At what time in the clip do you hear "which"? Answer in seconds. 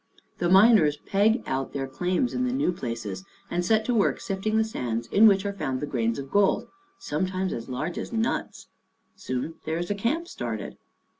5.27-5.45